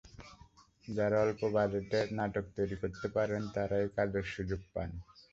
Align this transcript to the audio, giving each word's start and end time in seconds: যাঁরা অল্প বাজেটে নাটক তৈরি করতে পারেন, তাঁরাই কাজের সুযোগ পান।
যাঁরা 0.87 1.17
অল্প 1.21 1.41
বাজেটে 1.55 1.99
নাটক 2.17 2.45
তৈরি 2.55 2.75
করতে 2.75 3.07
পারেন, 3.15 3.41
তাঁরাই 3.55 3.85
কাজের 3.95 4.25
সুযোগ 4.33 4.61
পান। 4.73 4.89